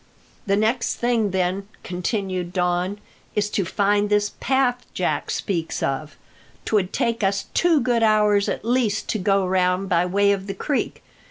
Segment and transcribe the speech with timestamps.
[0.47, 2.97] "The next thing, then," continued Don,
[3.35, 6.17] "is to find this path Jack speaks of.
[6.65, 10.55] 'Twould take us two good hours at least to go round by way of the
[10.55, 11.03] creek.